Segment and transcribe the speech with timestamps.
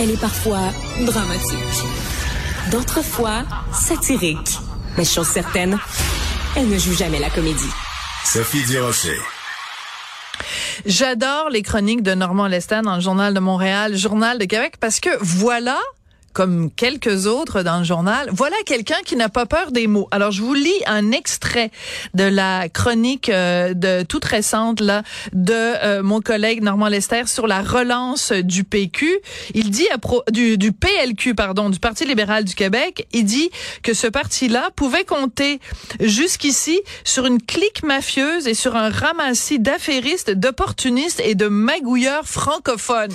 [0.00, 0.72] Elle est parfois
[1.06, 1.58] dramatique.
[2.72, 4.58] D'autres fois, satirique.
[4.98, 5.78] Mais chose certaine,
[6.56, 7.70] elle ne joue jamais la comédie.
[8.24, 9.16] Sophie Durocher.
[10.84, 14.98] J'adore les chroniques de Normand Lester dans le Journal de Montréal, Journal de Québec, parce
[14.98, 15.78] que voilà
[16.34, 18.28] comme quelques autres dans le journal.
[18.32, 20.08] Voilà quelqu'un qui n'a pas peur des mots.
[20.10, 21.70] Alors je vous lis un extrait
[22.12, 25.02] de la chronique euh, de toute récente là
[25.32, 29.20] de euh, mon collègue Normand Lester sur la relance du PQ.
[29.54, 29.96] Il dit à
[30.30, 33.50] du, du PLQ pardon, du Parti libéral du Québec, il dit
[33.82, 35.60] que ce parti-là pouvait compter
[36.00, 43.12] jusqu'ici sur une clique mafieuse et sur un ramassis d'affairistes, d'opportunistes et de magouilleurs francophones.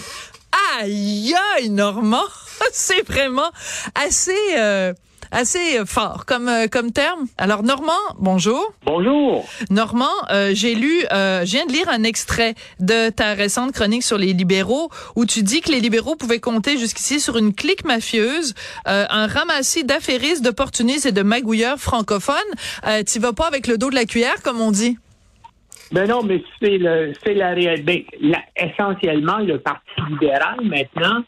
[0.80, 2.20] Aïe, aïe, Normand!
[2.72, 3.52] c'est vraiment
[3.96, 4.94] assez euh,
[5.32, 7.26] assez fort comme euh, comme terme.
[7.38, 8.74] Alors Normand, bonjour.
[8.86, 9.48] Bonjour.
[9.70, 14.04] Normand, euh, j'ai lu, euh, je viens de lire un extrait de ta récente chronique
[14.04, 17.86] sur les libéraux où tu dis que les libéraux pouvaient compter jusqu'ici sur une clique
[17.86, 18.54] mafieuse,
[18.86, 22.36] un ramassis d'affairistes, d'opportunistes et de magouilleurs francophones.
[23.08, 24.98] tu vas pas avec le dos de la cuillère comme on dit?
[25.92, 28.06] Ben non, mais c'est le c'est la réalité.
[28.22, 31.24] Ben, essentiellement, le Parti libéral maintenant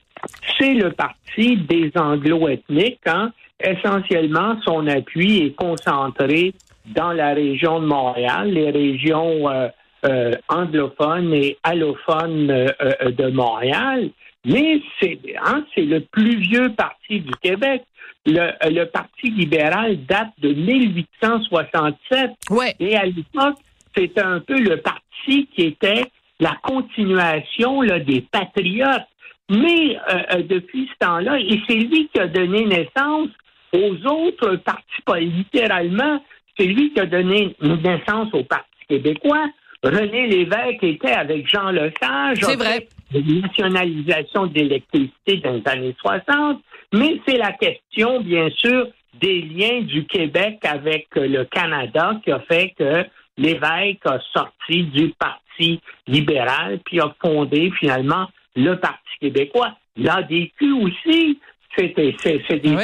[0.58, 3.00] c'est le parti des anglo-ethniques.
[3.06, 3.32] Hein.
[3.60, 6.54] Essentiellement, son appui est concentré
[6.86, 9.68] dans la région de Montréal, les régions euh,
[10.06, 14.10] euh, anglophones et allophones euh, de Montréal.
[14.46, 17.84] Mais c'est hein, c'est le plus vieux parti du Québec.
[18.26, 22.32] Le, le Parti libéral date de 1867.
[22.52, 22.76] Ouais.
[22.80, 23.58] Et à l'époque,
[23.96, 26.06] c'était un peu le parti qui était
[26.40, 29.08] la continuation là, des patriotes
[29.50, 33.30] mais euh, euh, depuis ce temps-là, et c'est lui qui a donné naissance
[33.74, 36.24] aux autres partis, pas littéralement,
[36.58, 39.48] c'est lui qui a donné naissance au Parti québécois.
[39.84, 42.40] René Lévesque était avec Jean Lesage.
[42.42, 42.88] C'est vrai.
[43.14, 46.62] La nationalisation de l'électricité dans les années 60.
[46.94, 48.88] Mais c'est la question, bien sûr,
[49.20, 53.06] des liens du Québec avec le Canada qui a fait que
[53.38, 59.76] Lévesque a sorti du Parti libéral puis a fondé finalement le Parti québécois.
[59.98, 61.40] L'ADQ aussi,
[61.78, 62.16] c'est des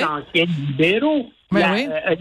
[0.04, 1.30] anciens libéraux.
[1.52, 1.88] Oui, oui.
[1.90, 2.16] Euh,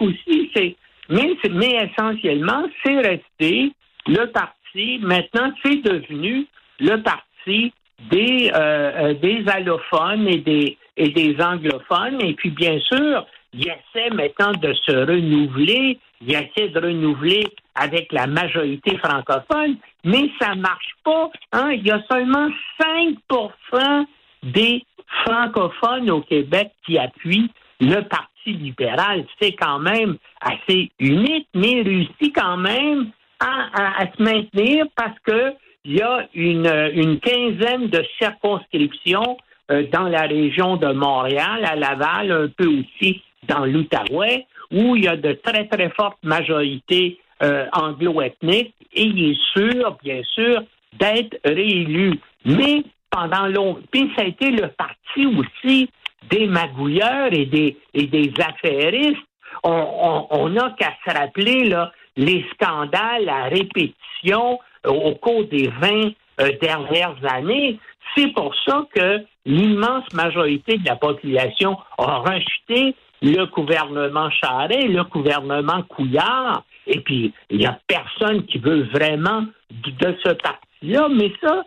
[0.00, 0.76] aussi, c'est
[1.08, 3.72] mais, mais essentiellement, c'est resté
[4.06, 4.98] le parti.
[5.00, 6.46] Maintenant, c'est devenu
[6.80, 7.72] le parti
[8.10, 12.20] des euh, euh, des allophones et des et des anglophones.
[12.22, 15.98] Et puis, bien sûr, il essaie maintenant de se renouveler.
[16.20, 21.30] Il essaie de renouveler avec la majorité francophone, mais ça marche pas.
[21.52, 21.72] Hein?
[21.72, 22.48] Il y a seulement
[22.80, 24.06] 5%
[24.42, 24.82] des
[25.24, 29.24] francophones au Québec qui appuient le Parti libéral.
[29.40, 35.52] C'est quand même assez unique, mais réussit quand même à, se maintenir parce que
[35.84, 39.36] il y a une, une quinzaine de circonscriptions
[39.70, 45.04] euh, dans la région de Montréal, à Laval, un peu aussi dans l'Outaouais, où il
[45.04, 50.62] y a de très, très fortes majorités euh, anglo-ethniques et il est sûr, bien sûr,
[50.94, 52.18] d'être réélu.
[52.44, 55.90] Mais pendant longtemps, puis ça a été le parti aussi
[56.30, 59.18] des magouilleurs et des, et des affairistes.
[59.62, 66.10] On n'a qu'à se rappeler là, les scandales à répétition euh, au cours des 20
[66.40, 67.78] euh, dernières années.
[68.16, 75.04] C'est pour ça que l'immense majorité de la population a rejeté le gouvernement Charest, le
[75.04, 81.32] gouvernement Couillard, et puis il n'y a personne qui veut vraiment de ce parti-là, mais
[81.42, 81.62] ça,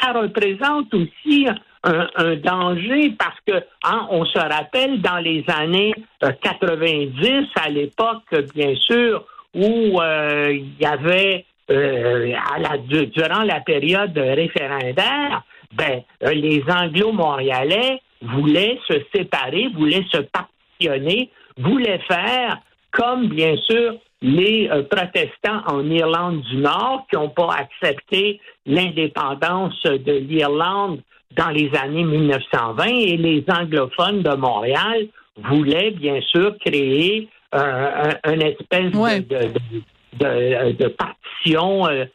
[0.00, 1.46] ça représente aussi
[1.84, 8.22] un, danger parce que hein, on se rappelle dans les années 90, euh, à l'époque,
[8.54, 15.42] bien sûr, où euh, il y avait euh, à la, durant la période référendaire,
[15.72, 22.58] ben, les Anglo-Montréalais voulaient se séparer, voulaient se partitionner, voulaient faire
[22.90, 29.82] comme bien sûr les euh, protestants en Irlande du Nord qui n'ont pas accepté l'indépendance
[29.82, 31.00] de l'Irlande
[31.36, 38.32] dans les années 1920 et les anglophones de Montréal voulaient bien sûr créer euh, un,
[38.32, 39.82] une espèce de, de,
[40.18, 42.06] partition euh,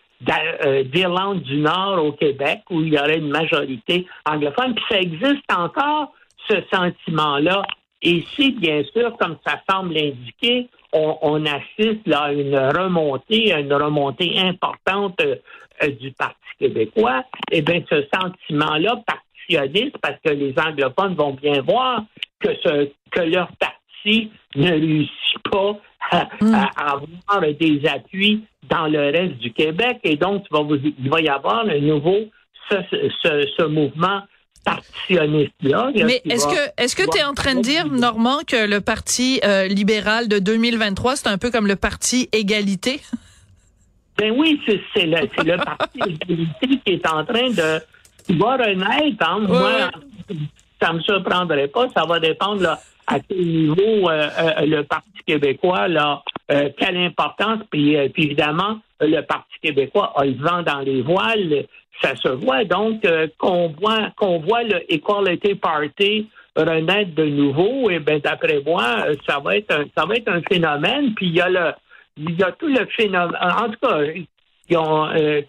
[0.83, 4.75] d'Irlande du Nord au Québec où il y aurait une majorité anglophone.
[4.75, 6.13] Puis ça existe encore,
[6.49, 7.63] ce sentiment-là.
[8.01, 13.59] Et si, bien sûr, comme ça semble l'indiquer, on, assiste là, à une remontée, à
[13.59, 15.35] une remontée importante euh,
[15.99, 22.03] du Parti québécois, eh bien, ce sentiment-là partitionniste, parce que les anglophones vont bien voir
[22.39, 23.68] que, ce, que leur parti
[24.05, 25.79] ne réussit pas
[26.11, 26.55] à, hmm.
[26.77, 31.79] avoir des appuis dans le reste du Québec, et donc il va, y avoir un
[31.79, 32.29] nouveau
[32.69, 32.75] ce,
[33.23, 34.21] ce, ce mouvement
[34.63, 35.91] partitionniste-là.
[35.95, 39.39] Mais est-ce que est-ce que tu es en train de dire, Normand, que le Parti
[39.43, 43.01] euh, libéral de 2023, c'est un peu comme le Parti égalité?
[44.17, 45.15] Ben oui, c'est le,
[45.45, 47.79] le Parti égalité qui est en train de
[48.37, 49.25] va renaître.
[49.25, 49.39] Hein.
[49.47, 49.91] Moi,
[50.81, 51.87] ça me surprendrait pas.
[51.95, 52.77] Ça va dépendre
[53.09, 56.21] à quel niveau euh, euh, le Parti québécois, là,
[56.51, 57.59] euh, quelle importance.
[57.71, 61.65] Puis, puis, évidemment, le Parti québécois a le vent dans les voiles.
[62.01, 62.63] Ça se voit.
[62.63, 63.05] Donc,
[63.37, 69.05] qu'on voit qu'on voit le Equality Party renaître de nouveau, et eh ben d'après moi,
[69.27, 71.13] ça va être un, ça va être un phénomène.
[71.13, 71.71] Puis il y a le
[72.17, 73.35] il y a tout le phénomène.
[73.41, 73.99] En tout cas,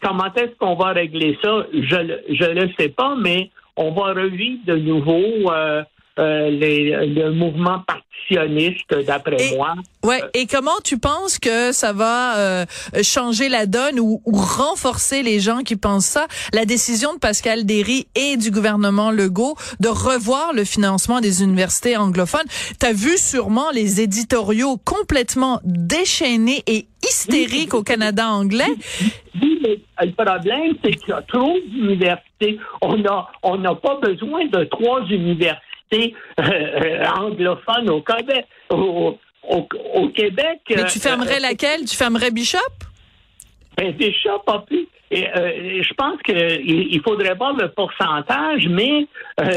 [0.03, 1.67] comment est-ce qu'on va régler ça?
[1.73, 3.51] Je je le sais pas, mais
[3.81, 5.83] on va revivre de nouveau euh,
[6.19, 9.75] euh, le mouvement partitionniste, d'après moi.
[10.05, 10.21] Ouais.
[10.35, 12.67] Et comment tu penses que ça va euh,
[13.03, 16.27] changer la donne ou, renforcer les gens qui pensent ça?
[16.53, 21.97] La décision de Pascal Derry et du gouvernement Legault de revoir le financement des universités
[21.97, 22.47] anglophones.
[22.79, 28.69] T'as vu sûrement les éditoriaux complètement déchaînés et hystériques au Canada anglais?
[29.61, 32.59] Mais le problème, c'est qu'il y a trop d'universités.
[32.81, 35.61] On a, on n'a pas besoin de trois universités
[35.93, 38.47] euh, euh, anglophone au Québec.
[38.71, 39.19] Au,
[39.49, 41.85] au, Québec Mais tu fermerais euh, laquelle?
[41.85, 42.59] Tu fermerais Bishop?
[43.77, 44.87] Ben, Bishop a pu.
[45.11, 45.27] Et,
[45.83, 49.09] je pense qu'il il faudrait voir le pourcentage, mais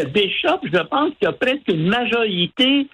[0.07, 2.87] Bishop, je pense qu'il y a presque une majorité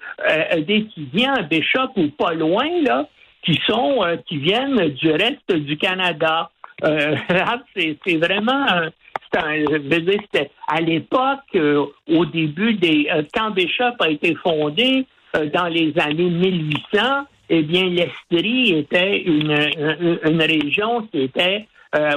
[0.58, 3.08] d'étudiants à Bishop ou pas loin, là,
[3.42, 6.50] qui sont qui viennent du reste du Canada.
[7.74, 8.90] c'est vraiment
[9.32, 15.06] c'était à l'époque, euh, au début des euh, quand Bishop a été fondé
[15.36, 19.50] euh, dans les années 1800, eh bien l'Estrie était une,
[20.24, 21.66] une, région qui était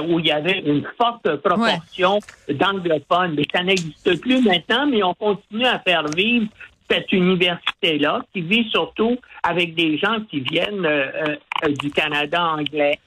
[0.08, 3.34] où il y avait une forte proportion d'anglophones.
[3.34, 6.46] Mais ça n'existe plus maintenant, mais on continue à faire vivre
[6.88, 10.88] cette université-là, qui vit surtout avec des gens qui viennent
[11.80, 13.00] du Canada anglais.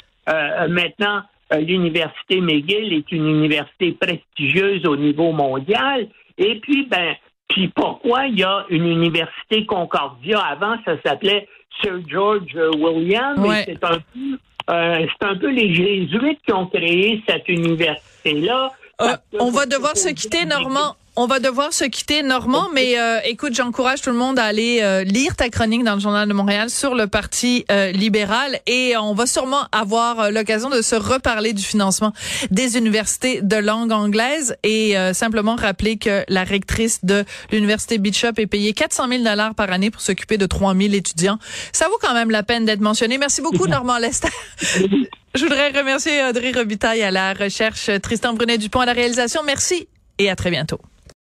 [0.68, 1.22] maintenant, euh,
[1.52, 6.08] l'université McGill est une université prestigieuse au niveau mondial.
[6.38, 7.16] Et puis, ben,
[7.50, 10.40] puis pourquoi il y a une université Concordia?
[10.40, 11.48] Avant, ça s'appelait
[11.82, 13.46] Sir George William.
[13.66, 14.38] C'est un peu,
[14.70, 18.72] euh, c'est un peu les jésuites qui ont créé cette université-là.
[19.02, 20.96] Euh, on va devoir se quitter, Normand.
[21.20, 24.82] On va devoir se quitter, Normand, mais euh, écoute, j'encourage tout le monde à aller
[24.84, 28.96] euh, lire ta chronique dans le Journal de Montréal sur le Parti euh, libéral et
[28.98, 32.14] on va sûrement avoir l'occasion de se reparler du financement
[32.52, 38.46] des universités de langue anglaise et simplement rappeler que la rectrice de l'Université Bishop est
[38.46, 41.40] payée 400 000 dollars par année pour s'occuper de 3 000 étudiants.
[41.72, 43.18] Ça vaut quand même la peine d'être mentionné.
[43.18, 44.30] Merci beaucoup, Normand Lester.
[45.34, 49.42] Je voudrais remercier Audrey Robitaille à la recherche, Tristan Brunet-Dupont à la réalisation.
[49.44, 49.88] Merci
[50.20, 50.80] et à très bientôt.